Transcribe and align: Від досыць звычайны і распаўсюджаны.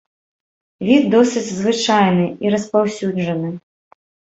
Від 0.87 1.03
досыць 1.17 1.45
звычайны 1.59 2.27
і 2.47 2.59
распаўсюджаны. 2.59 3.59